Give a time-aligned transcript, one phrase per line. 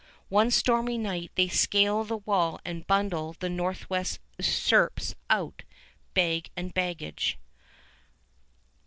[0.29, 5.61] One stormy night they scale the wall and bundle the Northwest usurpers out,
[6.15, 7.37] bag and baggage.